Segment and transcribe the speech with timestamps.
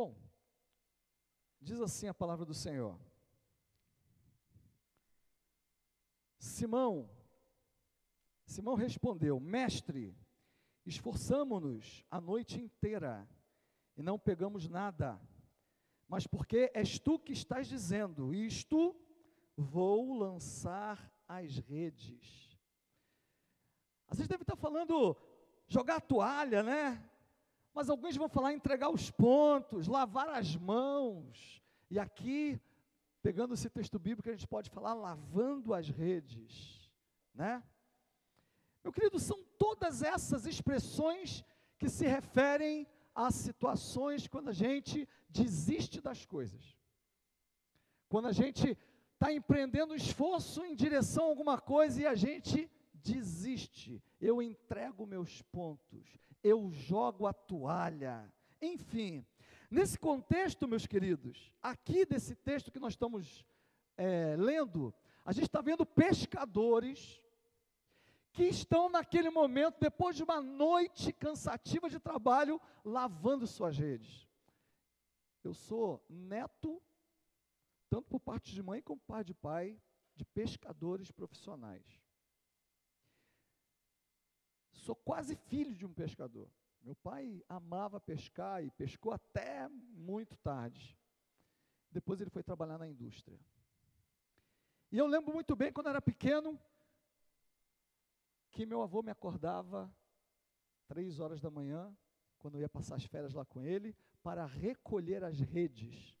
[0.00, 0.16] Bom,
[1.60, 2.98] diz assim a palavra do Senhor.
[6.38, 7.10] Simão,
[8.46, 10.16] Simão respondeu: Mestre,
[10.86, 13.28] esforçamo-nos a noite inteira
[13.94, 15.20] e não pegamos nada.
[16.08, 18.98] Mas porque és tu que estás dizendo isto,
[19.54, 22.58] vou lançar as redes.
[24.08, 25.14] Vocês devem estar falando
[25.68, 27.09] jogar a toalha, né?
[27.72, 31.62] Mas alguns vão falar entregar os pontos, lavar as mãos.
[31.90, 32.60] E aqui,
[33.22, 36.90] pegando esse texto bíblico, a gente pode falar lavando as redes,
[37.34, 37.62] né?
[38.82, 41.44] Meu querido, são todas essas expressões
[41.78, 46.76] que se referem a situações quando a gente desiste das coisas.
[48.08, 48.76] Quando a gente
[49.14, 54.02] está empreendendo esforço em direção a alguma coisa e a gente desiste.
[54.20, 56.06] Eu entrego meus pontos,
[56.42, 58.32] eu jogo a toalha.
[58.60, 59.24] Enfim,
[59.70, 63.44] nesse contexto, meus queridos, aqui desse texto que nós estamos
[63.96, 67.22] é, lendo, a gente está vendo pescadores
[68.32, 74.28] que estão naquele momento, depois de uma noite cansativa de trabalho, lavando suas redes.
[75.42, 76.80] Eu sou neto,
[77.88, 79.80] tanto por parte de mãe como por parte de pai,
[80.14, 81.99] de pescadores profissionais.
[84.80, 86.48] Sou quase filho de um pescador.
[86.82, 90.96] Meu pai amava pescar e pescou até muito tarde.
[91.92, 93.38] Depois ele foi trabalhar na indústria.
[94.90, 96.58] E eu lembro muito bem, quando era pequeno,
[98.50, 99.92] que meu avô me acordava
[100.88, 101.94] três horas da manhã,
[102.38, 106.16] quando eu ia passar as férias lá com ele, para recolher as redes.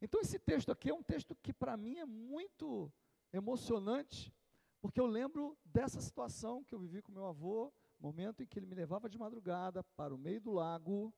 [0.00, 2.90] Então esse texto aqui é um texto que para mim é muito
[3.32, 4.34] emocionante,
[4.80, 7.70] porque eu lembro dessa situação que eu vivi com meu avô,
[8.00, 11.14] momento em que ele me levava de madrugada para o meio do lago.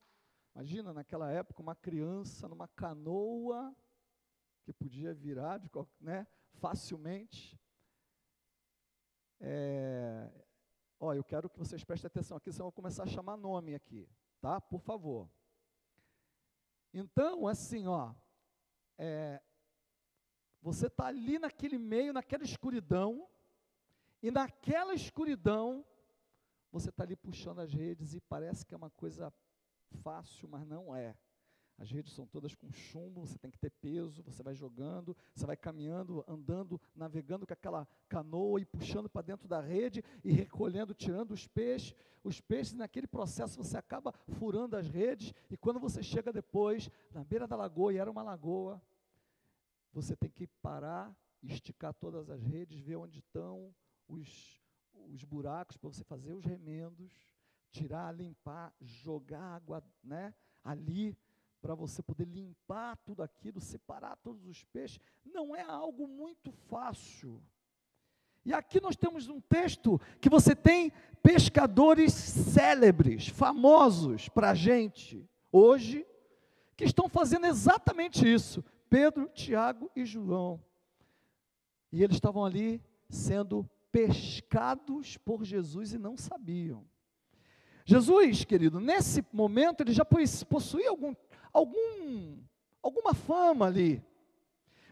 [0.55, 3.75] Imagina naquela época uma criança numa canoa
[4.63, 5.71] que podia virar de,
[6.01, 7.59] né, facilmente.
[9.41, 10.31] É,
[11.03, 13.75] Ó, eu quero que vocês prestem atenção aqui, senão eu vou começar a chamar nome
[13.75, 14.07] aqui,
[14.39, 14.61] tá?
[14.61, 15.31] Por favor.
[16.93, 18.15] Então, assim, ó,
[18.99, 19.41] é,
[20.61, 23.27] você está ali naquele meio, naquela escuridão,
[24.23, 25.87] e naquela escuridão,
[26.71, 29.33] você está ali puxando as redes e parece que é uma coisa
[30.03, 31.17] fácil, mas não é.
[31.81, 35.47] As redes são todas com chumbo, você tem que ter peso, você vai jogando, você
[35.47, 40.93] vai caminhando, andando, navegando com aquela canoa e puxando para dentro da rede e recolhendo,
[40.93, 41.95] tirando os peixes.
[42.23, 47.25] Os peixes, naquele processo, você acaba furando as redes e quando você chega depois, na
[47.25, 48.81] beira da lagoa, e era uma lagoa,
[49.91, 51.11] você tem que parar,
[51.43, 53.75] esticar todas as redes, ver onde estão
[54.07, 54.60] os,
[55.09, 57.13] os buracos para você fazer os remendos,
[57.71, 60.35] tirar, limpar, jogar água né,
[60.65, 61.17] ali
[61.61, 67.43] para você poder limpar tudo aquilo, separar todos os peixes, não é algo muito fácil.
[68.45, 70.91] E aqui nós temos um texto que você tem
[71.23, 76.07] pescadores célebres, famosos para a gente, hoje,
[76.77, 78.65] que estão fazendo exatamente isso.
[78.89, 80.61] Pedro, Tiago e João.
[81.93, 86.85] E eles estavam ali sendo pescados por Jesus e não sabiam.
[87.85, 91.15] Jesus, querido, nesse momento ele já possuía algum
[91.53, 92.39] algum,
[92.83, 94.03] alguma fama ali,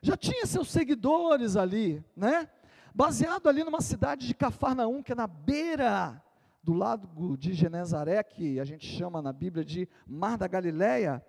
[0.03, 2.49] já tinha seus seguidores ali, né?
[2.95, 6.23] Baseado ali numa cidade de Cafarnaum, que é na beira
[6.63, 11.25] do lago de Genezaré, que a gente chama na Bíblia de Mar da Galileia,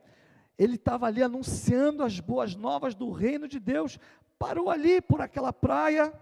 [0.57, 3.97] ele estava ali anunciando as boas novas do reino de Deus,
[4.37, 6.13] parou ali por aquela praia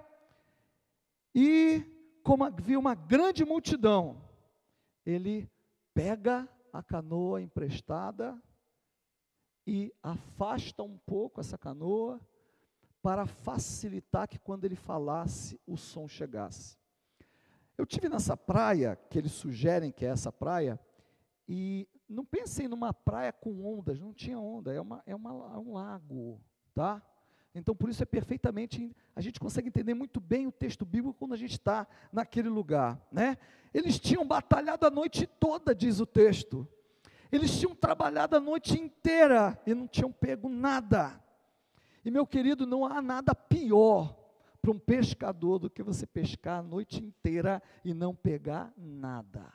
[1.34, 1.84] e,
[2.24, 4.22] como viu uma grande multidão,
[5.06, 5.50] ele
[5.94, 8.42] pega a canoa emprestada
[9.66, 12.22] e afasta um pouco essa canoa
[13.02, 16.78] para facilitar que quando ele falasse o som chegasse.
[17.78, 20.80] Eu tive nessa praia que eles sugerem que é essa praia
[21.48, 25.58] e não pensem numa praia com ondas, não tinha onda, é, uma, é, uma, é
[25.58, 26.42] um lago,
[26.74, 27.02] tá?
[27.58, 31.34] Então por isso é perfeitamente, a gente consegue entender muito bem o texto bíblico quando
[31.34, 33.38] a gente está naquele lugar, né?
[33.74, 36.68] Eles tinham batalhado a noite toda, diz o texto.
[37.32, 41.22] Eles tinham trabalhado a noite inteira e não tinham pego nada.
[42.06, 44.16] E meu querido, não há nada pior
[44.62, 49.52] para um pescador do que você pescar a noite inteira e não pegar nada.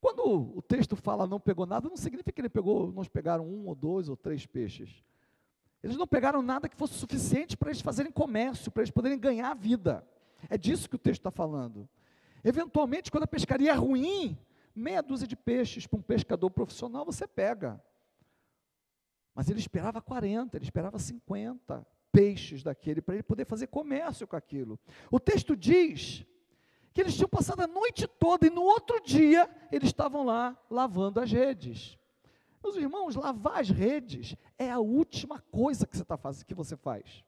[0.00, 3.66] Quando o texto fala não pegou nada, não significa que ele pegou, nós pegaram um
[3.66, 5.02] ou dois ou três peixes.
[5.82, 9.50] Eles não pegaram nada que fosse suficiente para eles fazerem comércio, para eles poderem ganhar
[9.50, 10.06] a vida.
[10.48, 11.88] É disso que o texto está falando.
[12.44, 14.38] Eventualmente, quando a pescaria é ruim,
[14.74, 17.82] meia dúzia de peixes para um pescador profissional você pega.
[19.34, 24.36] Mas ele esperava 40, ele esperava 50 peixes daquele para ele poder fazer comércio com
[24.36, 24.78] aquilo.
[25.10, 26.24] O texto diz
[26.92, 31.20] que eles tinham passado a noite toda e no outro dia eles estavam lá lavando
[31.20, 31.97] as redes.
[32.68, 36.76] Meus irmãos, lavar as redes é a última coisa que você, tá faz, que você
[36.76, 37.24] faz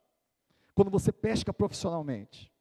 [0.74, 2.52] quando você pesca profissionalmente.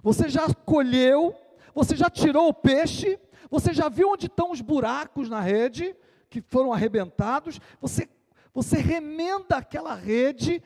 [0.00, 1.34] Você já colheu,
[1.74, 3.18] você já tirou o peixe,
[3.50, 5.96] você já viu onde estão os buracos na rede
[6.28, 8.08] que foram arrebentados, você,
[8.54, 10.62] você remenda aquela rede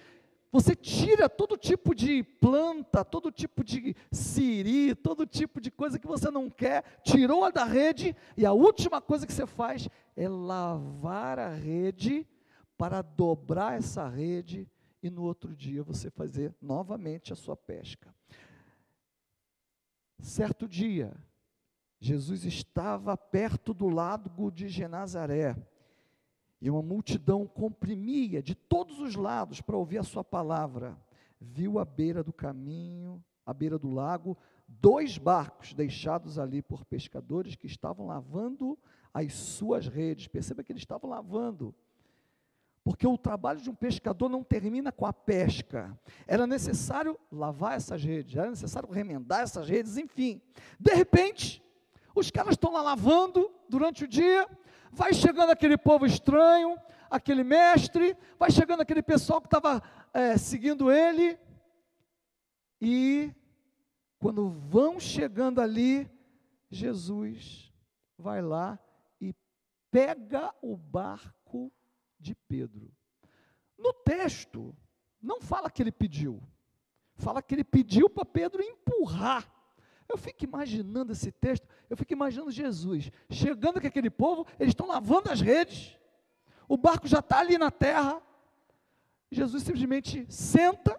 [0.54, 6.06] você tira todo tipo de planta, todo tipo de siri, todo tipo de coisa que
[6.06, 11.38] você não quer, tirou-a da rede, e a última coisa que você faz é lavar
[11.38, 12.26] a rede
[12.76, 14.68] para dobrar essa rede
[15.02, 18.14] e no outro dia você fazer novamente a sua pesca.
[20.18, 21.14] Certo dia,
[22.00, 25.56] Jesus estava perto do lago de Genazaré
[26.60, 30.98] e uma multidão comprimia de todos os lados para ouvir a sua palavra.
[31.40, 34.36] Viu à beira do caminho, à beira do lago,
[34.80, 38.78] dois barcos deixados ali por pescadores que estavam lavando
[39.12, 40.26] as suas redes.
[40.26, 41.74] Perceba que eles estavam lavando.
[42.82, 45.98] Porque o trabalho de um pescador não termina com a pesca.
[46.26, 50.42] Era necessário lavar essas redes, era necessário remendar essas redes, enfim.
[50.78, 51.62] De repente,
[52.14, 54.46] os caras estão lá lavando durante o dia,
[54.92, 56.78] vai chegando aquele povo estranho,
[57.10, 59.82] aquele mestre, vai chegando aquele pessoal que estava
[60.12, 61.38] é, seguindo ele,
[62.80, 63.32] e
[64.24, 66.10] quando vão chegando ali,
[66.70, 67.70] Jesus
[68.16, 68.78] vai lá
[69.20, 69.34] e
[69.90, 71.70] pega o barco
[72.18, 72.90] de Pedro.
[73.76, 74.74] No texto,
[75.20, 76.42] não fala que ele pediu,
[77.16, 79.46] fala que ele pediu para Pedro empurrar
[80.08, 84.86] eu fico imaginando esse texto, eu fico imaginando Jesus chegando com aquele povo, eles estão
[84.86, 85.98] lavando as redes,
[86.66, 88.22] o barco já está ali na terra,
[89.30, 90.98] Jesus simplesmente senta,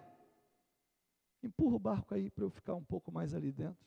[1.47, 3.85] empurra o barco aí para eu ficar um pouco mais ali dentro.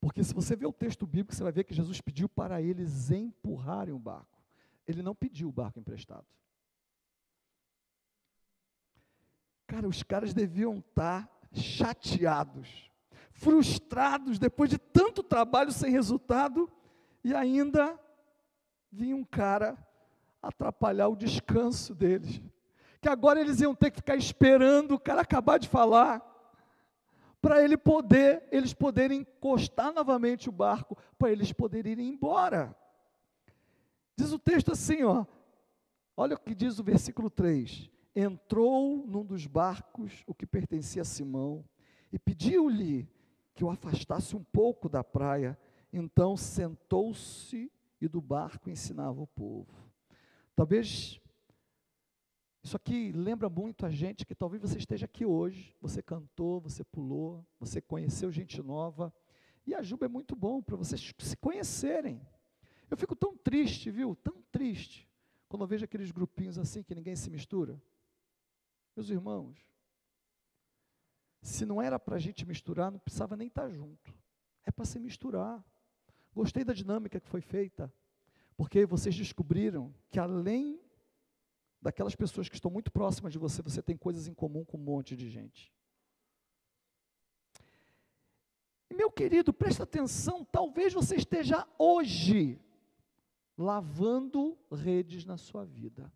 [0.00, 3.10] Porque se você ver o texto bíblico, você vai ver que Jesus pediu para eles
[3.10, 4.38] empurrarem o barco.
[4.86, 6.26] Ele não pediu o barco emprestado.
[9.66, 12.90] Cara, os caras deviam estar chateados
[13.34, 16.70] frustrados depois de tanto trabalho sem resultado,
[17.22, 17.98] e ainda
[18.90, 19.76] vinha um cara
[20.40, 22.40] atrapalhar o descanso deles.
[23.04, 26.24] Que agora eles iam ter que ficar esperando o cara acabar de falar,
[27.38, 32.74] para ele poder, eles poderem encostar novamente o barco, para eles poderem ir embora.
[34.16, 35.26] Diz o texto assim, ó.
[36.16, 37.90] Olha o que diz o versículo 3.
[38.16, 41.62] Entrou num dos barcos o que pertencia a Simão
[42.10, 43.06] e pediu-lhe
[43.54, 45.58] que o afastasse um pouco da praia.
[45.92, 49.92] Então sentou-se e do barco ensinava o povo.
[50.56, 51.20] Talvez
[52.64, 56.82] isso aqui lembra muito a gente que talvez você esteja aqui hoje, você cantou, você
[56.82, 59.12] pulou, você conheceu gente nova,
[59.66, 62.26] e a Juba é muito bom para vocês se conhecerem.
[62.90, 64.16] Eu fico tão triste, viu?
[64.16, 65.06] Tão triste,
[65.46, 67.78] quando eu vejo aqueles grupinhos assim que ninguém se mistura.
[68.96, 69.58] Meus irmãos,
[71.42, 74.14] se não era para a gente misturar, não precisava nem estar tá junto.
[74.64, 75.62] É para se misturar.
[76.34, 77.92] Gostei da dinâmica que foi feita,
[78.56, 80.80] porque vocês descobriram que além
[81.84, 84.80] daquelas pessoas que estão muito próximas de você, você tem coisas em comum com um
[84.80, 85.70] monte de gente.
[88.90, 92.58] E meu querido, presta atenção, talvez você esteja hoje
[93.56, 96.10] lavando redes na sua vida.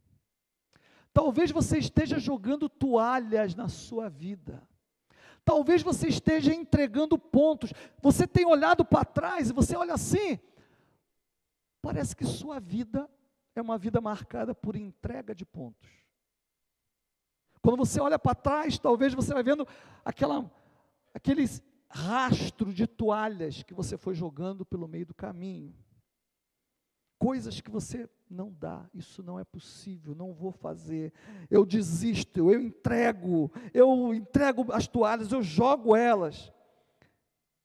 [1.12, 4.66] Talvez você esteja jogando toalhas na sua vida.
[5.44, 7.75] Talvez você esteja entregando pontos.
[8.00, 10.38] Você tem olhado para trás e você olha assim.
[11.82, 13.08] Parece que sua vida
[13.58, 15.88] é uma vida marcada por entrega de pontos.
[17.60, 19.66] Quando você olha para trás, talvez você vai vendo
[20.04, 20.50] aquela,
[21.12, 25.74] aqueles rastro de toalhas que você foi jogando pelo meio do caminho.
[27.18, 31.12] Coisas que você não dá, isso não é possível, não vou fazer.
[31.50, 36.52] Eu desisto, eu entrego, eu entrego as toalhas, eu jogo elas.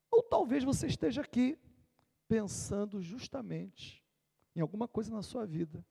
[0.09, 1.57] Ou talvez você esteja aqui
[2.27, 4.02] pensando justamente
[4.55, 5.85] em alguma coisa na sua vida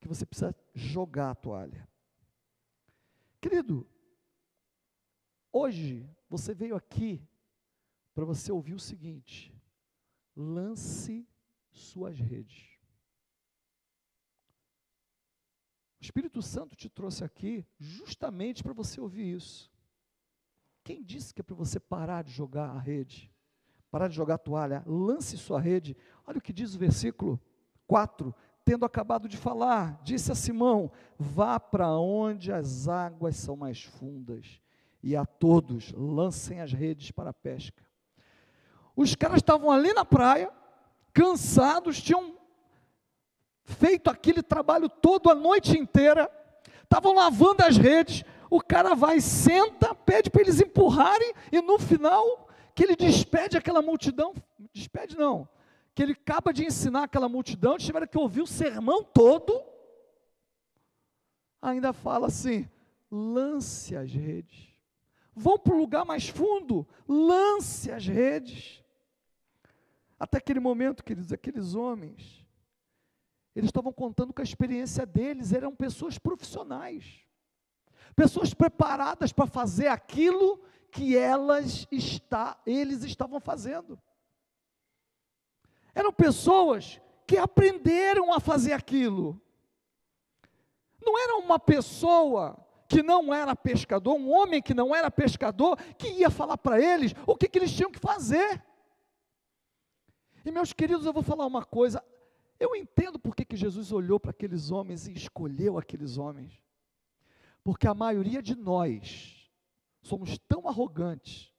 [0.00, 1.88] que você precisa jogar a toalha.
[3.40, 3.88] Querido,
[5.52, 7.26] hoje você veio aqui
[8.14, 9.54] para você ouvir o seguinte:
[10.36, 11.26] lance
[11.70, 12.74] suas redes.
[16.00, 19.72] O Espírito Santo te trouxe aqui justamente para você ouvir isso.
[20.82, 23.32] Quem disse que é para você parar de jogar a rede?
[23.90, 24.84] Parar de jogar a toalha?
[24.86, 25.96] Lance sua rede.
[26.26, 27.40] Olha o que diz o versículo
[27.94, 28.34] 4:
[28.64, 34.60] tendo acabado de falar, disse a Simão: Vá para onde as águas são mais fundas,
[35.00, 37.84] e a todos lancem as redes para a pesca.
[38.96, 40.50] Os caras estavam ali na praia,
[41.12, 42.36] cansados, tinham
[43.62, 46.28] feito aquele trabalho todo a noite inteira,
[46.82, 48.24] estavam lavando as redes.
[48.50, 53.80] O cara vai, senta, pede para eles empurrarem, e no final, que ele despede aquela
[53.80, 54.34] multidão,
[54.72, 55.48] despede não,
[55.94, 59.62] que ele acaba de ensinar aquela multidão, tiveram que ouvir o sermão todo,
[61.62, 62.68] ainda fala assim:
[63.10, 64.74] lance as redes.
[65.36, 68.82] Vão para o lugar mais fundo, lance as redes.
[70.18, 72.46] Até aquele momento, queridos, aqueles homens,
[73.54, 77.20] eles estavam contando com a experiência deles, eram pessoas profissionais,
[78.16, 80.60] pessoas preparadas para fazer aquilo
[80.90, 83.98] que elas está, eles estavam fazendo.
[85.94, 89.40] Eram pessoas que aprenderam a fazer aquilo.
[91.00, 92.58] Não era uma pessoa
[92.88, 97.14] que não era pescador, um homem que não era pescador, que ia falar para eles
[97.26, 98.62] o que, que eles tinham que fazer.
[100.44, 102.04] E meus queridos, eu vou falar uma coisa.
[102.58, 106.62] Eu entendo por que, que Jesus olhou para aqueles homens e escolheu aqueles homens.
[107.62, 109.50] Porque a maioria de nós
[110.02, 111.53] somos tão arrogantes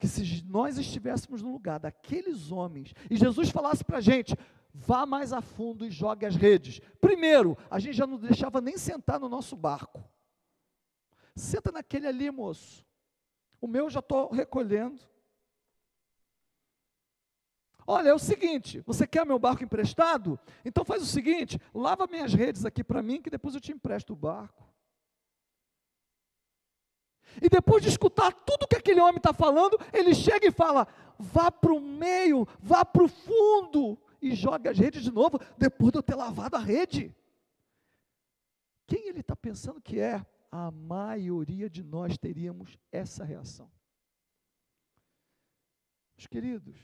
[0.00, 4.34] que se nós estivéssemos no lugar daqueles homens e Jesus falasse para a gente,
[4.72, 6.80] vá mais a fundo e jogue as redes.
[7.02, 10.02] Primeiro, a gente já não deixava nem sentar no nosso barco.
[11.36, 12.84] Senta naquele ali, moço.
[13.60, 14.98] O meu já estou recolhendo.
[17.86, 20.40] Olha, é o seguinte: você quer meu barco emprestado?
[20.64, 24.14] Então faz o seguinte: lava minhas redes aqui para mim, que depois eu te empresto
[24.14, 24.69] o barco.
[27.40, 30.86] E depois de escutar tudo que aquele homem está falando, ele chega e fala:
[31.18, 35.92] vá para o meio, vá para o fundo e joga as redes de novo, depois
[35.92, 37.14] de eu ter lavado a rede.
[38.86, 40.24] Quem ele está pensando que é?
[40.50, 43.70] A maioria de nós teríamos essa reação.
[46.16, 46.76] Meus queridos,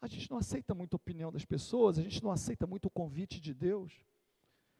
[0.00, 2.90] a gente não aceita muito a opinião das pessoas, a gente não aceita muito o
[2.90, 3.92] convite de Deus.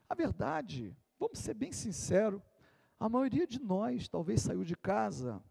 [0.09, 2.41] A verdade, vamos ser bem sinceros,
[2.99, 5.43] a maioria de nós talvez saiu de casa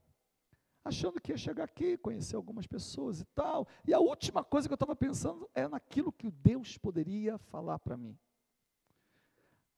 [0.85, 3.67] achando que ia chegar aqui, conhecer algumas pessoas e tal.
[3.87, 7.97] E a última coisa que eu estava pensando é naquilo que Deus poderia falar para
[7.97, 8.15] mim.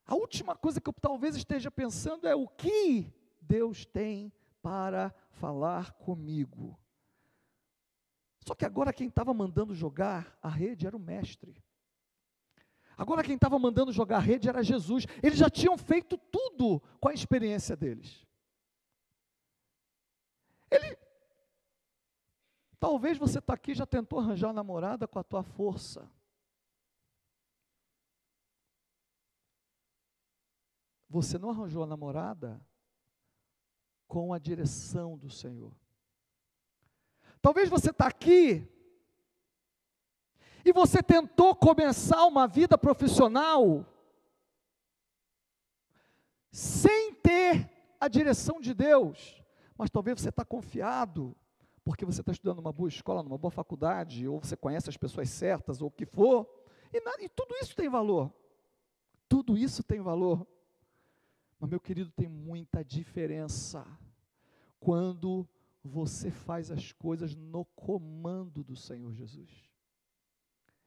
[0.05, 4.31] A última coisa que eu talvez esteja pensando é o que Deus tem
[4.61, 6.77] para falar comigo.
[8.45, 11.61] Só que agora quem estava mandando jogar a rede era o mestre.
[12.97, 15.05] Agora quem estava mandando jogar rede era Jesus.
[15.21, 18.25] Eles já tinham feito tudo com a experiência deles.
[20.71, 20.97] Ele.
[22.79, 26.09] Talvez você está aqui já tentou arranjar namorada com a tua força.
[31.07, 32.59] Você não arranjou a namorada
[34.07, 35.73] com a direção do Senhor.
[37.41, 38.67] Talvez você está aqui
[40.67, 43.85] e você tentou começar uma vida profissional
[46.51, 47.69] sem ter
[47.99, 49.41] a direção de Deus,
[49.77, 51.35] mas talvez você está confiado,
[51.85, 55.29] porque você está estudando numa boa escola, numa boa faculdade, ou você conhece as pessoas
[55.29, 56.45] certas, ou o que for,
[56.91, 58.33] e, e tudo isso tem valor.
[59.29, 60.45] Tudo isso tem valor.
[61.59, 63.85] Mas, meu querido, tem muita diferença
[64.79, 65.47] quando
[65.83, 69.66] você faz as coisas no comando do Senhor Jesus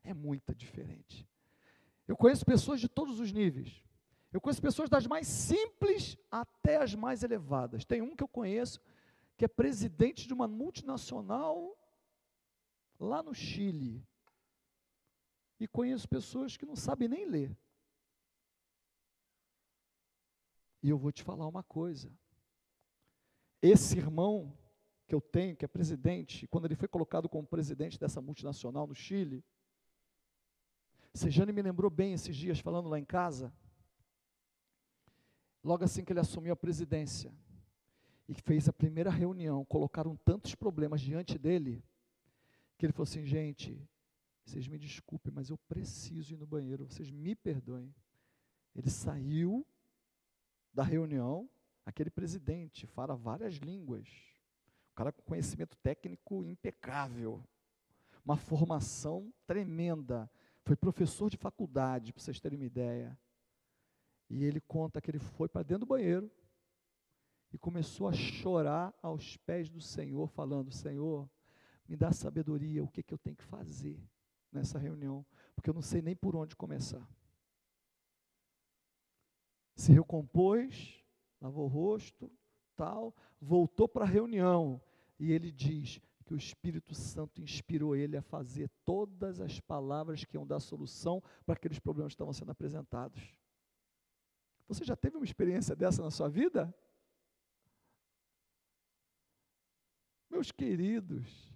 [0.02, 1.28] é muito diferente.
[2.06, 3.82] Eu conheço pessoas de todos os níveis.
[4.32, 7.84] Eu conheço pessoas das mais simples até as mais elevadas.
[7.84, 8.80] Tem um que eu conheço
[9.36, 11.76] que é presidente de uma multinacional
[12.98, 14.06] lá no Chile.
[15.58, 17.56] E conheço pessoas que não sabem nem ler.
[20.82, 22.10] E eu vou te falar uma coisa.
[23.60, 24.56] Esse irmão
[25.06, 28.94] que eu tenho, que é presidente, quando ele foi colocado como presidente dessa multinacional no
[28.94, 29.44] Chile,
[31.12, 33.52] Sejane me lembrou bem esses dias, falando lá em casa,
[35.62, 37.32] logo assim que ele assumiu a presidência
[38.28, 41.82] e fez a primeira reunião, colocaram tantos problemas diante dele,
[42.78, 43.76] que ele falou assim: gente,
[44.44, 47.94] vocês me desculpem, mas eu preciso ir no banheiro, vocês me perdoem.
[48.74, 49.66] Ele saiu
[50.72, 51.50] da reunião,
[51.84, 54.08] aquele presidente fala várias línguas,
[54.92, 57.42] um cara com conhecimento técnico impecável,
[58.24, 60.30] uma formação tremenda,
[60.70, 63.18] foi professor de faculdade, para vocês terem uma ideia.
[64.28, 66.30] E ele conta que ele foi para dentro do banheiro
[67.52, 71.28] e começou a chorar aos pés do Senhor, falando: Senhor,
[71.88, 74.00] me dá sabedoria, o que, que eu tenho que fazer
[74.52, 77.04] nessa reunião, porque eu não sei nem por onde começar.
[79.74, 81.02] se recompôs,
[81.40, 82.30] lavou o rosto,
[82.76, 84.80] tal, voltou para a reunião
[85.18, 86.00] e ele diz
[86.30, 91.20] que o Espírito Santo inspirou ele a fazer todas as palavras que iam dar solução
[91.44, 93.34] para aqueles problemas que estavam sendo apresentados.
[94.68, 96.72] Você já teve uma experiência dessa na sua vida?
[100.30, 101.52] Meus queridos,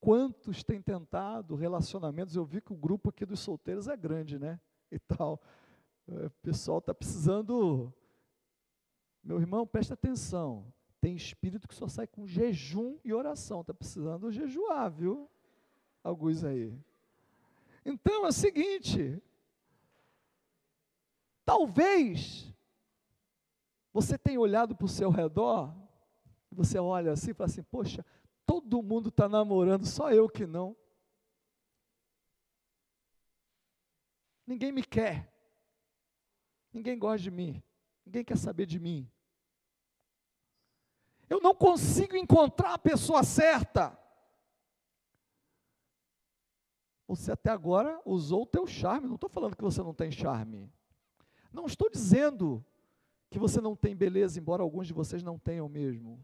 [0.00, 2.34] quantos têm tentado relacionamentos?
[2.34, 4.60] Eu vi que o grupo aqui dos solteiros é grande, né?
[4.90, 5.40] E tal.
[6.08, 7.94] É, o pessoal está precisando.
[9.22, 10.71] Meu irmão, presta atenção.
[11.02, 13.62] Tem espírito que só sai com jejum e oração.
[13.62, 15.28] Está precisando jejuar, viu?
[16.00, 16.72] Alguns aí.
[17.84, 19.20] Então é o seguinte.
[21.44, 22.54] Talvez
[23.92, 25.74] você tenha olhado para o seu redor,
[26.52, 28.06] você olha assim e fala assim: Poxa,
[28.46, 30.76] todo mundo está namorando, só eu que não.
[34.46, 35.28] Ninguém me quer.
[36.72, 37.60] Ninguém gosta de mim.
[38.06, 39.10] Ninguém quer saber de mim.
[41.32, 43.98] Eu não consigo encontrar a pessoa certa.
[47.08, 49.08] Você até agora usou o teu charme.
[49.08, 50.70] Não estou falando que você não tem charme.
[51.50, 52.62] Não estou dizendo
[53.30, 56.22] que você não tem beleza, embora alguns de vocês não tenham mesmo.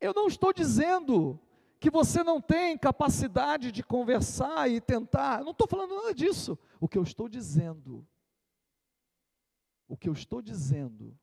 [0.00, 1.38] Eu não estou dizendo
[1.78, 5.44] que você não tem capacidade de conversar e tentar.
[5.44, 6.58] Não estou falando nada disso.
[6.80, 8.08] O que eu estou dizendo
[9.92, 11.14] o que eu estou dizendo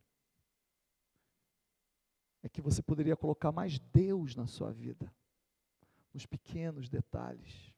[2.42, 5.12] é que você poderia colocar mais Deus na sua vida,
[6.14, 7.74] nos pequenos detalhes,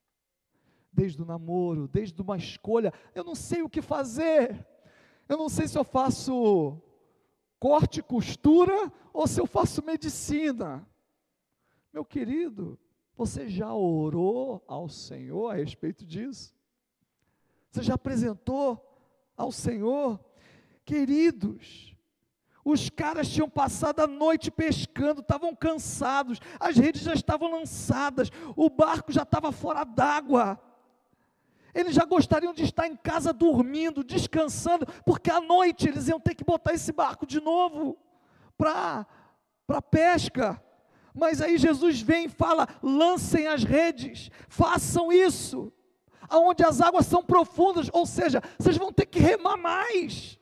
[0.91, 2.93] desde o namoro, desde uma escolha.
[3.15, 4.65] Eu não sei o que fazer,
[5.27, 6.81] eu não sei se eu faço
[7.59, 10.87] corte e costura ou se eu faço medicina.
[11.91, 12.79] Meu querido,
[13.15, 16.53] você já orou ao Senhor a respeito disso?
[17.69, 18.79] Você já apresentou
[19.35, 20.19] ao Senhor
[20.85, 21.95] Queridos,
[22.63, 28.69] os caras tinham passado a noite pescando, estavam cansados, as redes já estavam lançadas, o
[28.69, 30.59] barco já estava fora d'água.
[31.73, 36.35] Eles já gostariam de estar em casa dormindo, descansando, porque à noite eles iam ter
[36.35, 37.97] que botar esse barco de novo
[38.57, 39.05] para
[39.69, 40.61] a pesca.
[41.13, 45.71] Mas aí Jesus vem e fala: lancem as redes, façam isso,
[46.29, 50.37] aonde as águas são profundas, ou seja, vocês vão ter que remar mais.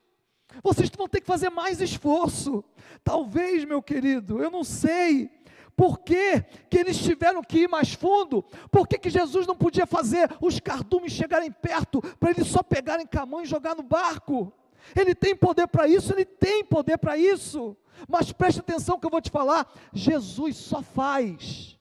[0.64, 2.64] Vocês vão ter que fazer mais esforço.
[3.04, 5.30] Talvez, meu querido, eu não sei.
[5.76, 8.44] Por que, que eles tiveram que ir mais fundo?
[8.70, 13.08] Por que, que Jesus não podia fazer os cardumes chegarem perto, para eles só pegarem
[13.08, 14.52] camão e jogar no barco?
[14.94, 17.78] Ele tem poder para isso, ele tem poder para isso.
[18.08, 21.80] Mas preste atenção que eu vou te falar: Jesus só faz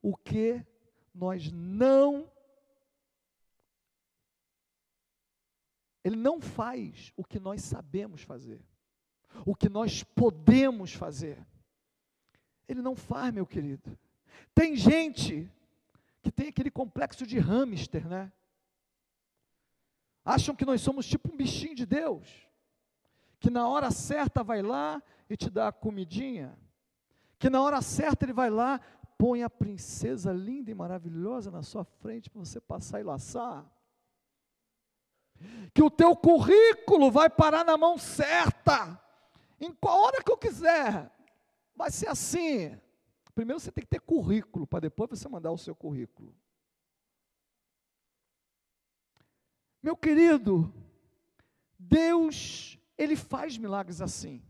[0.00, 0.64] o que
[1.14, 2.30] nós não
[6.04, 8.60] Ele não faz o que nós sabemos fazer,
[9.46, 11.38] o que nós podemos fazer.
[12.68, 13.96] Ele não faz, meu querido.
[14.54, 15.50] Tem gente
[16.22, 18.32] que tem aquele complexo de hamster, né?
[20.24, 22.28] Acham que nós somos tipo um bichinho de Deus,
[23.40, 26.56] que na hora certa vai lá e te dá a comidinha,
[27.38, 28.80] que na hora certa ele vai lá,
[29.18, 33.68] põe a princesa linda e maravilhosa na sua frente para você passar e laçar
[35.74, 39.00] que o teu currículo vai parar na mão certa,
[39.60, 41.10] em qual hora que eu quiser,
[41.74, 42.78] vai ser assim.
[43.34, 46.34] Primeiro você tem que ter currículo, para depois você mandar o seu currículo.
[49.82, 50.72] Meu querido,
[51.78, 54.42] Deus, Ele faz milagres assim.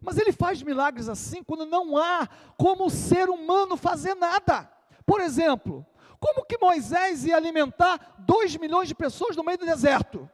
[0.00, 4.64] Mas Ele faz milagres assim quando não há como o ser humano fazer nada.
[5.04, 5.84] Por exemplo,
[6.22, 10.30] como que Moisés ia alimentar dois milhões de pessoas no meio do deserto?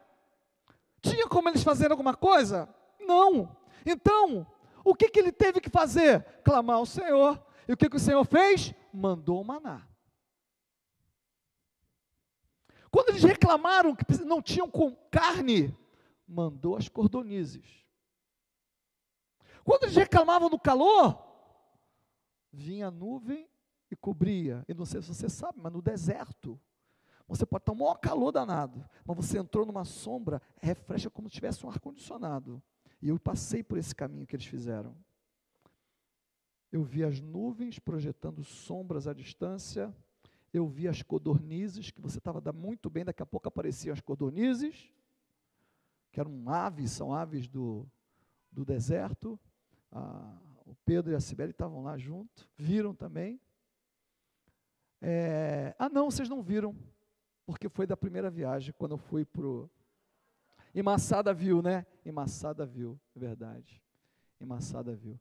[1.01, 2.69] Tinha como eles fazerem alguma coisa?
[2.99, 3.57] Não.
[3.83, 4.45] Então,
[4.85, 6.23] o que, que ele teve que fazer?
[6.43, 7.43] Clamar ao Senhor.
[7.67, 8.71] E o que, que o Senhor fez?
[8.93, 9.81] Mandou o maná.
[12.91, 15.75] Quando eles reclamaram que não tinham com carne,
[16.27, 17.65] mandou as cordonizes.
[19.63, 21.19] Quando eles reclamavam do calor,
[22.53, 23.48] vinha a nuvem
[23.91, 24.63] e cobria.
[24.67, 26.59] E não sei se você sabe, mas no deserto,
[27.27, 31.35] você pode estar um maior calor danado, mas você entrou numa sombra, refresca como se
[31.35, 32.61] tivesse um ar-condicionado.
[33.01, 34.95] E eu passei por esse caminho que eles fizeram.
[36.71, 39.95] Eu vi as nuvens projetando sombras à distância,
[40.51, 44.91] eu vi as codornizes, que você estava muito bem, daqui a pouco apareciam as codornizes,
[46.11, 47.87] que eram aves, são aves do,
[48.51, 49.39] do deserto.
[49.91, 53.39] Ah, o Pedro e a Sibeli estavam lá junto, viram também.
[55.01, 56.75] É, ah, não, vocês não viram,
[57.45, 59.43] porque foi da primeira viagem, quando eu fui para
[60.73, 61.85] E Massada viu, né?
[62.05, 63.81] E Massada viu, é verdade.
[64.39, 65.19] E Massada viu.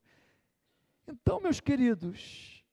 [1.06, 2.64] Então, meus queridos,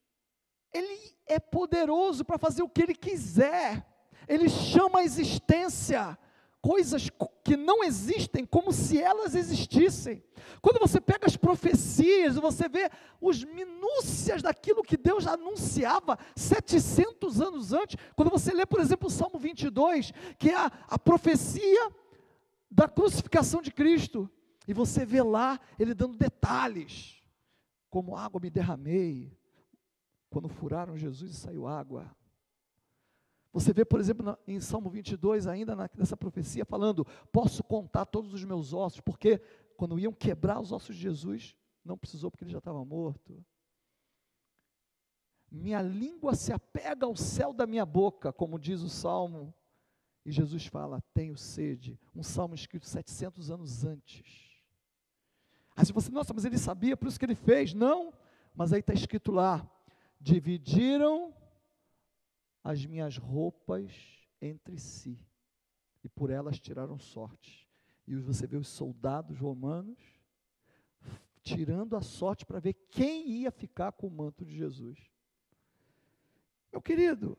[0.72, 3.86] Ele é poderoso para fazer o que Ele quiser.
[4.28, 6.18] Ele chama a existência
[6.66, 7.08] coisas
[7.44, 10.20] que não existem como se elas existissem.
[10.60, 17.72] Quando você pega as profecias, você vê os minúcias daquilo que Deus anunciava 700 anos
[17.72, 17.96] antes.
[18.16, 21.88] Quando você lê, por exemplo, o Salmo 22, que é a, a profecia
[22.68, 24.28] da crucificação de Cristo,
[24.66, 27.22] e você vê lá ele dando detalhes,
[27.88, 29.32] como água me derramei,
[30.28, 32.10] quando furaram Jesus e saiu água.
[33.56, 38.44] Você vê, por exemplo, em Salmo 22, ainda nessa profecia, falando: Posso contar todos os
[38.44, 39.38] meus ossos, porque
[39.78, 43.42] quando iam quebrar os ossos de Jesus, não precisou, porque ele já estava morto.
[45.50, 49.54] Minha língua se apega ao céu da minha boca, como diz o salmo,
[50.22, 51.98] e Jesus fala: Tenho sede.
[52.14, 54.60] Um salmo escrito 700 anos antes.
[55.74, 57.72] Aí você, nossa, mas ele sabia, por isso que ele fez.
[57.72, 58.12] Não,
[58.54, 59.66] mas aí está escrito lá:
[60.20, 61.32] Dividiram
[62.66, 63.92] as minhas roupas
[64.42, 65.16] entre si,
[66.02, 67.64] e por elas tiraram sorte.
[68.08, 69.96] E você vê os soldados romanos
[71.44, 74.98] tirando a sorte para ver quem ia ficar com o manto de Jesus.
[76.72, 77.38] Meu querido,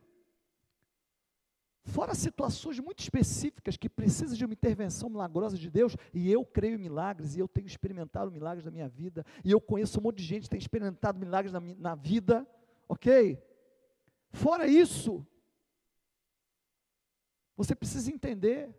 [1.83, 6.75] fora situações muito específicas que precisam de uma intervenção milagrosa de Deus, e eu creio
[6.75, 10.19] em milagres, e eu tenho experimentado milagres na minha vida, e eu conheço um monte
[10.19, 12.47] de gente que tem experimentado milagres na, na vida,
[12.87, 13.45] ok?
[14.31, 15.25] Fora isso,
[17.55, 18.73] você precisa entender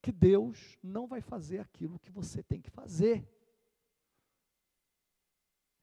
[0.00, 3.28] que Deus não vai fazer aquilo que você tem que fazer.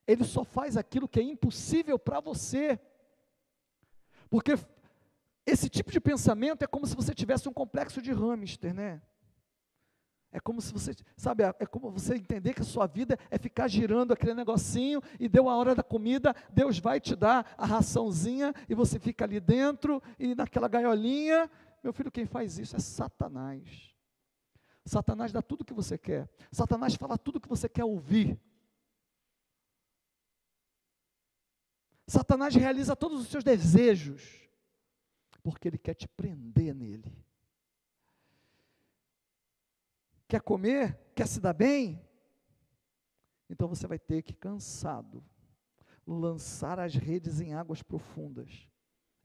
[0.05, 2.79] Ele só faz aquilo que é impossível para você.
[4.29, 4.53] Porque
[5.45, 9.01] esse tipo de pensamento é como se você tivesse um complexo de hamster, né?
[10.31, 13.67] É como se você, sabe, é como você entender que a sua vida é ficar
[13.67, 18.53] girando aquele negocinho e deu a hora da comida, Deus vai te dar a raçãozinha
[18.67, 21.49] e você fica ali dentro e naquela gaiolinha.
[21.83, 23.95] Meu filho, quem faz isso é Satanás.
[24.85, 26.29] Satanás dá tudo o que você quer.
[26.51, 28.39] Satanás fala tudo o que você quer ouvir.
[32.07, 34.49] Satanás realiza todos os seus desejos,
[35.43, 37.15] porque ele quer te prender nele.
[40.29, 40.95] Quer comer?
[41.15, 41.99] Quer se dar bem?
[43.49, 45.25] Então você vai ter que, cansado,
[46.05, 48.69] lançar as redes em águas profundas.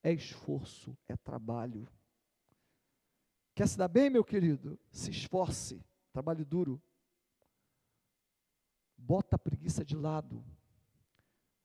[0.03, 1.87] É esforço, é trabalho.
[3.55, 4.81] Quer se dar bem, meu querido?
[4.90, 6.83] Se esforce, trabalho duro.
[8.97, 10.43] Bota a preguiça de lado.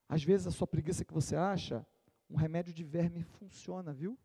[0.09, 1.87] Às vezes a sua preguiça que você acha,
[2.29, 4.19] um remédio de verme funciona, viu?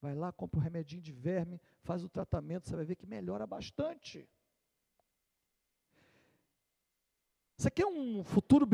[0.00, 3.46] Vai lá, compra um remedinho de verme, faz o tratamento, você vai ver que melhora
[3.46, 4.28] bastante.
[7.56, 8.64] Você quer um futuro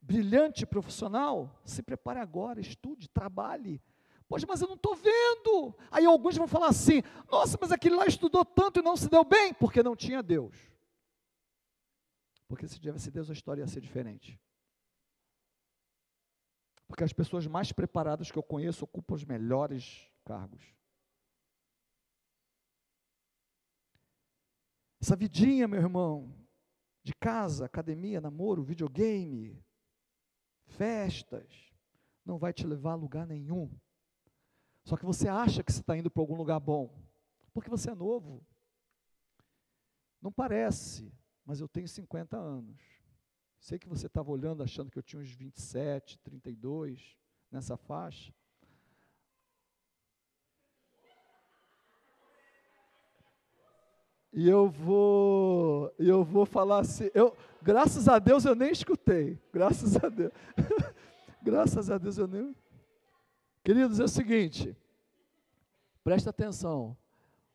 [0.00, 1.60] brilhante profissional?
[1.64, 3.82] Se prepare agora, estude, trabalhe.
[4.28, 5.74] Poxa, mas eu não estou vendo.
[5.90, 9.24] Aí alguns vão falar assim: nossa, mas aquele lá estudou tanto e não se deu
[9.24, 10.56] bem, porque não tinha Deus.
[12.46, 14.40] Porque se tivesse Deus, a história ia ser diferente.
[16.86, 20.74] Porque as pessoas mais preparadas que eu conheço ocupam os melhores cargos.
[25.00, 26.34] Essa vidinha, meu irmão,
[27.02, 29.62] de casa, academia, namoro, videogame,
[30.64, 31.46] festas,
[32.24, 33.70] não vai te levar a lugar nenhum.
[34.82, 36.98] Só que você acha que você está indo para algum lugar bom,
[37.52, 38.42] porque você é novo.
[40.22, 41.12] Não parece,
[41.44, 42.80] mas eu tenho 50 anos.
[43.60, 47.18] Sei que você estava olhando achando que eu tinha uns 27, 32
[47.50, 48.34] nessa faixa.
[54.36, 59.96] E eu vou, eu vou falar assim, eu, graças a Deus eu nem escutei, graças
[59.96, 60.32] a Deus,
[61.40, 62.52] graças a Deus eu nem,
[63.62, 64.76] queridos, é o seguinte,
[66.02, 66.96] presta atenção,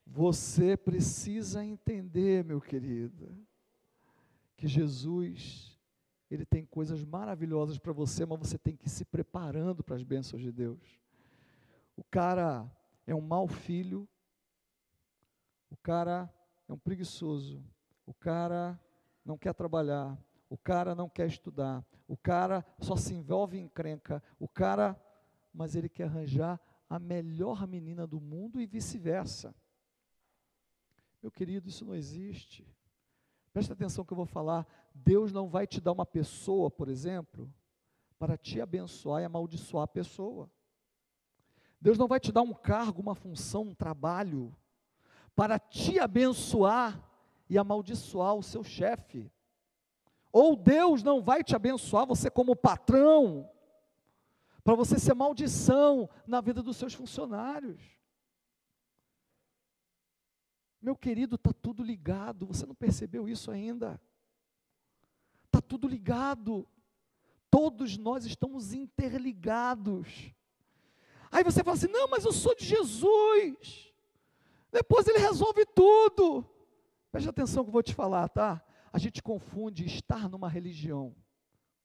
[0.08, 3.38] você precisa entender, meu querido,
[4.56, 5.78] que Jesus,
[6.32, 10.04] Ele tem coisas maravilhosas para você, mas você tem que ir se preparando para as
[10.04, 10.80] bênçãos de Deus.
[11.98, 12.66] O cara
[13.06, 14.08] é um mau filho,
[15.70, 16.34] o cara
[16.70, 17.64] é um preguiçoso,
[18.06, 18.80] o cara
[19.26, 20.16] não quer trabalhar,
[20.48, 24.96] o cara não quer estudar, o cara só se envolve em crenca, o cara,
[25.52, 29.54] mas ele quer arranjar a melhor menina do mundo e vice-versa.
[31.22, 32.66] Meu querido, isso não existe.
[33.52, 34.66] Presta atenção que eu vou falar.
[34.94, 37.52] Deus não vai te dar uma pessoa, por exemplo,
[38.18, 40.50] para te abençoar e amaldiçoar a pessoa.
[41.82, 44.56] Deus não vai te dar um cargo, uma função, um trabalho,
[45.40, 47.02] para te abençoar
[47.50, 49.32] e amaldiçoar o seu chefe.
[50.34, 53.50] Ou Deus não vai te abençoar você como patrão,
[54.66, 57.82] para você ser maldição na vida dos seus funcionários.
[60.82, 63.98] Meu querido, está tudo ligado, você não percebeu isso ainda?
[65.46, 66.68] Está tudo ligado,
[67.50, 70.34] todos nós estamos interligados.
[71.32, 73.89] Aí você fala assim: não, mas eu sou de Jesus,
[74.72, 76.46] depois ele resolve tudo.
[77.12, 78.64] Preste atenção que eu vou te falar, tá?
[78.92, 81.16] A gente confunde estar numa religião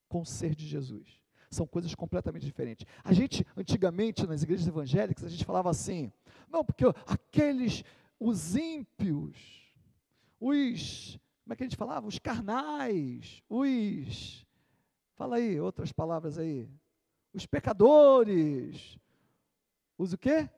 [0.09, 1.20] com ser de Jesus.
[1.51, 2.87] São coisas completamente diferentes.
[3.03, 6.12] A gente, antigamente, nas igrejas evangélicas, a gente falava assim:
[6.51, 7.85] não, porque aqueles
[8.18, 9.37] os ímpios,
[10.40, 12.07] os, como é que a gente falava?
[12.07, 14.47] Os carnais, os,
[15.14, 16.68] fala aí, outras palavras aí,
[17.33, 18.99] os pecadores,
[19.99, 20.49] os o quê?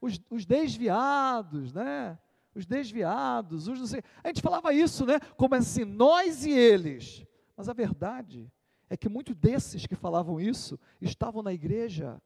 [0.00, 2.18] Os, os desviados, né?
[2.54, 4.02] Os desviados, os não sei.
[4.24, 5.20] A gente falava isso, né?
[5.36, 7.24] Como assim, nós e eles.
[7.56, 8.50] Mas a verdade
[8.88, 12.20] é que muitos desses que falavam isso estavam na igreja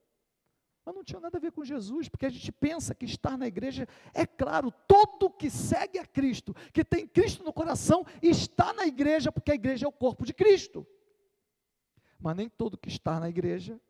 [0.84, 3.46] mas não tinha nada a ver com Jesus, porque a gente pensa que estar na
[3.46, 8.86] igreja é claro, todo que segue a Cristo, que tem Cristo no coração, está na
[8.86, 10.86] igreja, porque a igreja é o corpo de Cristo.
[12.20, 13.80] Mas nem todo que está na igreja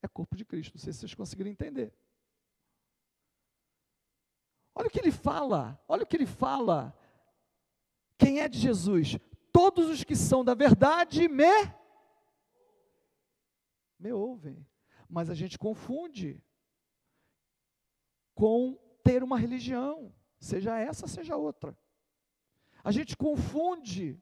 [0.00, 0.74] é corpo de Cristo.
[0.74, 1.92] Não sei se vocês conseguiram entender.
[4.74, 6.96] Olha o que ele fala, olha o que ele fala.
[8.16, 9.18] Quem é de Jesus?
[9.52, 11.52] Todos os que são da verdade me
[13.98, 14.66] me ouvem
[15.12, 16.42] mas a gente confunde
[18.34, 21.76] com ter uma religião, seja essa, seja outra.
[22.82, 24.18] A gente confunde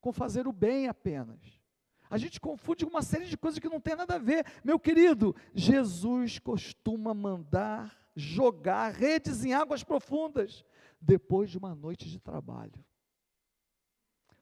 [0.00, 1.60] com fazer o bem apenas.
[2.08, 4.46] A gente confunde com uma série de coisas que não tem nada a ver.
[4.62, 10.64] Meu querido, Jesus costuma mandar jogar redes em águas profundas
[11.00, 12.84] depois de uma noite de trabalho.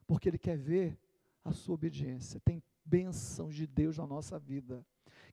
[0.07, 0.99] Porque Ele quer ver
[1.45, 2.41] a sua obediência.
[2.41, 4.85] Tem bênçãos de Deus na nossa vida,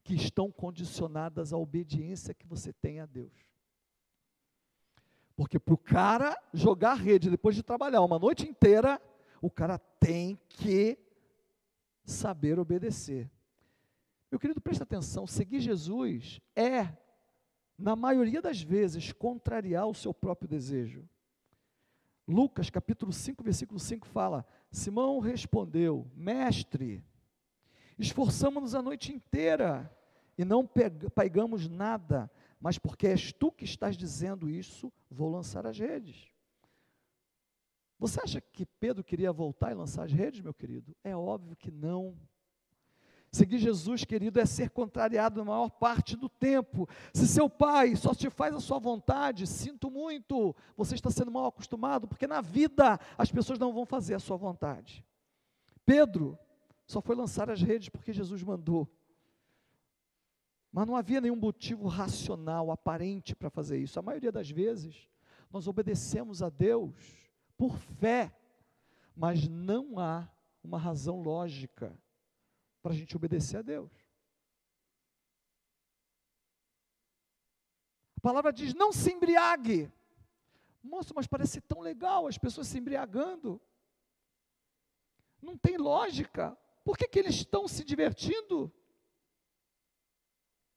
[0.03, 3.33] que estão condicionadas à obediência que você tem a Deus.
[5.35, 9.01] Porque para o cara jogar rede depois de trabalhar uma noite inteira,
[9.41, 10.97] o cara tem que
[12.03, 13.29] saber obedecer.
[14.31, 16.97] Meu querido, presta atenção: seguir Jesus é,
[17.77, 21.07] na maioria das vezes, contrariar o seu próprio desejo.
[22.27, 27.03] Lucas capítulo 5, versículo 5 fala: Simão respondeu, Mestre,
[27.97, 29.91] Esforçamos-nos a noite inteira
[30.37, 30.69] e não
[31.15, 36.31] pegamos nada, mas porque és tu que estás dizendo isso, vou lançar as redes.
[37.97, 40.95] Você acha que Pedro queria voltar e lançar as redes, meu querido?
[41.03, 42.15] É óbvio que não.
[43.31, 46.87] Seguir Jesus, querido, é ser contrariado na maior parte do tempo.
[47.13, 51.45] Se seu pai só te faz a sua vontade, sinto muito, você está sendo mal
[51.45, 55.03] acostumado, porque na vida as pessoas não vão fazer a sua vontade.
[55.85, 56.37] Pedro
[56.85, 58.87] só foi lançar as redes porque Jesus mandou.
[60.71, 63.99] Mas não havia nenhum motivo racional, aparente para fazer isso.
[63.99, 65.07] A maioria das vezes,
[65.51, 66.93] nós obedecemos a Deus
[67.57, 68.33] por fé,
[69.15, 70.29] mas não há
[70.63, 71.97] uma razão lógica
[72.87, 73.91] para a gente obedecer a Deus.
[78.15, 79.91] A palavra diz: não se embriague.
[80.81, 83.61] Moço, mas parece tão legal as pessoas se embriagando.
[85.41, 86.57] Não tem lógica.
[86.85, 88.71] Por que, que eles estão se divertindo?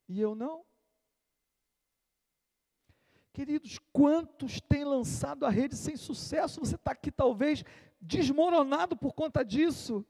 [0.08, 0.66] E eu não?
[3.32, 6.58] Queridos, quantos têm lançado a rede sem sucesso?
[6.58, 7.62] Você está aqui talvez
[8.00, 10.04] desmoronado por conta disso.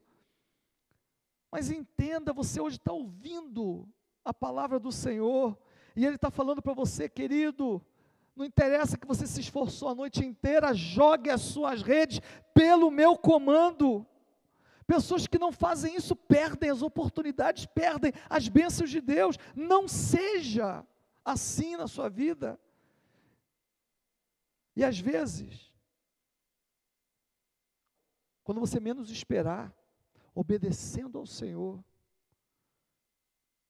[1.50, 3.88] Mas entenda, você hoje está ouvindo
[4.24, 5.58] a palavra do Senhor,
[5.96, 7.84] e Ele está falando para você, querido,
[8.36, 12.20] não interessa que você se esforçou a noite inteira, jogue as suas redes
[12.54, 14.06] pelo meu comando.
[14.86, 19.36] Pessoas que não fazem isso perdem as oportunidades, perdem as bênçãos de Deus.
[19.54, 20.84] Não seja
[21.24, 22.58] assim na sua vida.
[24.74, 25.72] E às vezes,
[28.42, 29.72] quando você menos esperar,
[30.40, 31.84] obedecendo ao Senhor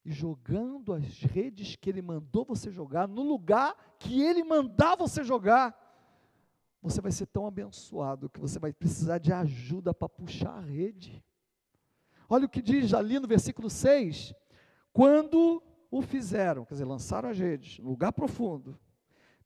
[0.05, 5.25] e jogando as redes que Ele mandou você jogar, no lugar que Ele mandar você
[5.25, 5.77] jogar,
[6.81, 11.21] você vai ser tão abençoado que você vai precisar de ajuda para puxar a rede.
[12.29, 14.33] Olha o que diz ali no versículo 6:
[14.93, 18.79] quando o fizeram, quer dizer, lançaram as redes, no lugar profundo,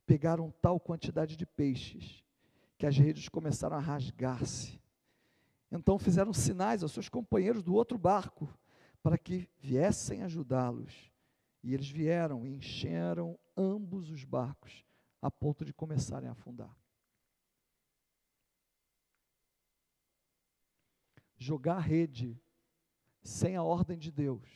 [0.04, 2.22] pegaram tal quantidade de peixes
[2.76, 4.84] que as redes começaram a rasgar-se.
[5.74, 8.48] Então fizeram sinais aos seus companheiros do outro barco
[9.02, 11.12] para que viessem ajudá-los.
[11.64, 14.84] E eles vieram e encheram ambos os barcos
[15.20, 16.72] a ponto de começarem a afundar.
[21.37, 22.40] Jogar rede
[23.20, 24.48] sem a ordem de Deus,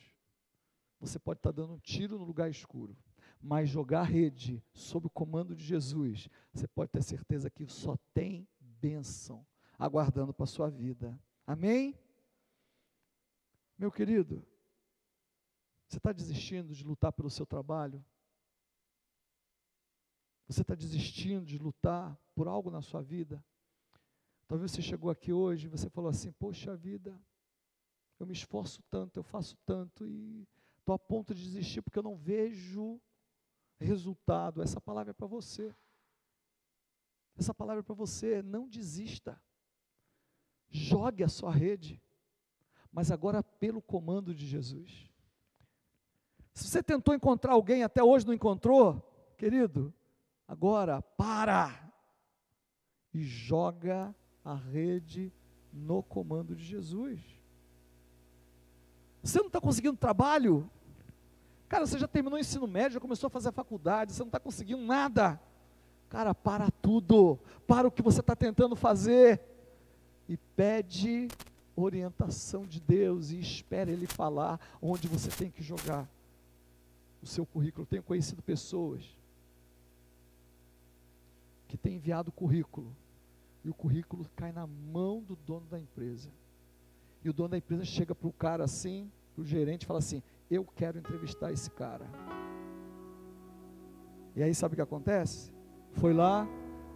[1.00, 2.96] você pode estar dando um tiro no lugar escuro,
[3.40, 8.46] mas jogar rede sob o comando de Jesus, você pode ter certeza que só tem
[8.60, 9.44] bênção
[9.78, 11.18] aguardando para a sua vida.
[11.46, 11.98] Amém?
[13.78, 14.44] Meu querido,
[15.86, 18.04] você está desistindo de lutar pelo seu trabalho?
[20.48, 23.44] Você está desistindo de lutar por algo na sua vida?
[24.48, 27.18] Talvez você chegou aqui hoje e você falou assim: Poxa vida,
[28.18, 32.02] eu me esforço tanto, eu faço tanto e estou a ponto de desistir porque eu
[32.02, 33.00] não vejo
[33.78, 34.62] resultado.
[34.62, 35.74] Essa palavra é para você.
[37.36, 38.42] Essa palavra é para você.
[38.42, 39.40] Não desista.
[40.70, 42.00] Jogue a sua rede,
[42.92, 45.10] mas agora pelo comando de Jesus.
[46.52, 49.00] Se você tentou encontrar alguém até hoje não encontrou,
[49.36, 49.94] querido,
[50.46, 51.88] agora para
[53.14, 55.32] e joga a rede
[55.72, 57.20] no comando de Jesus.
[59.22, 60.70] Você não está conseguindo trabalho?
[61.68, 64.28] Cara, você já terminou o ensino médio, já começou a fazer a faculdade, você não
[64.28, 65.40] está conseguindo nada.
[66.08, 69.40] Cara, para tudo, para o que você está tentando fazer
[70.28, 71.28] e pede
[71.74, 76.08] orientação de Deus e espere Ele falar onde você tem que jogar
[77.22, 77.84] o seu currículo.
[77.84, 79.02] Eu tenho conhecido pessoas
[81.66, 82.94] que têm enviado currículo
[83.64, 86.30] e o currículo cai na mão do dono da empresa.
[87.24, 89.98] E o dono da empresa chega para o cara assim, para o gerente, e fala
[89.98, 92.06] assim: Eu quero entrevistar esse cara.
[94.34, 95.52] E aí sabe o que acontece?
[95.94, 96.46] Foi lá,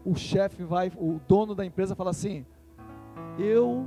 [0.04, 2.46] o chefe vai, o dono da empresa fala assim:
[3.38, 3.86] Eu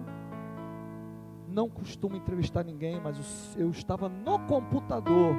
[1.47, 5.35] não costumo entrevistar ninguém, mas eu estava no computador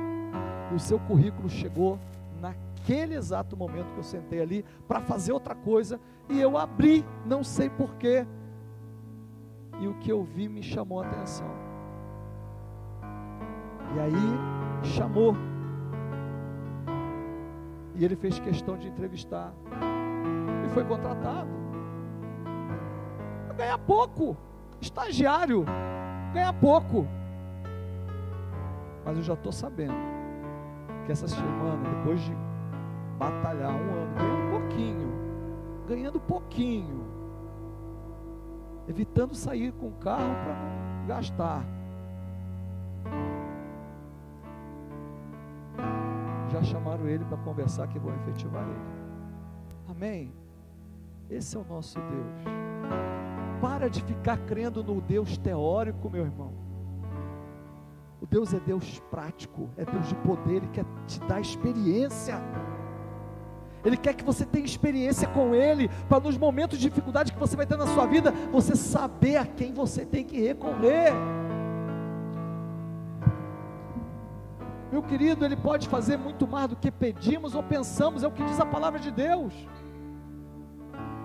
[0.75, 1.99] o seu currículo chegou
[2.41, 7.45] naquele exato momento que eu sentei ali para fazer outra coisa e eu abri, não
[7.45, 8.27] sei porquê,
[9.81, 11.51] e o que eu vi me chamou a atenção.
[13.95, 15.35] E aí chamou.
[17.95, 19.55] E ele fez questão de entrevistar.
[20.65, 21.66] E foi contratado.
[23.57, 24.37] Ganha pouco.
[24.81, 25.65] Estagiário.
[26.33, 27.07] Ganha pouco.
[29.05, 29.95] Mas eu já estou sabendo
[31.05, 32.37] que essa semana, depois de
[33.19, 35.13] batalhar um ano, ganhando pouquinho,
[35.89, 37.07] ganhando pouquinho,
[38.89, 41.65] evitando sair com o carro para não gastar.
[46.51, 49.07] Já chamaram ele para conversar que vão efetivar ele.
[49.89, 50.33] Amém?
[51.31, 52.76] Esse é o nosso Deus.
[53.61, 56.53] Para de ficar crendo no Deus teórico, meu irmão.
[58.21, 62.41] O Deus é Deus prático, é Deus de poder, Ele quer te dar experiência.
[63.85, 67.55] Ele quer que você tenha experiência com Ele, para nos momentos de dificuldade que você
[67.55, 71.13] vai ter na sua vida, você saber a quem você tem que recorrer.
[74.91, 78.43] Meu querido, Ele pode fazer muito mais do que pedimos ou pensamos, é o que
[78.45, 79.53] diz a palavra de Deus.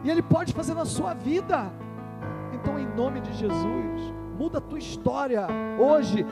[0.04, 1.72] E Ele pode fazer na sua vida.
[2.62, 5.47] Então, em nome de Jesus, muda a tua história
[5.80, 6.24] hoje.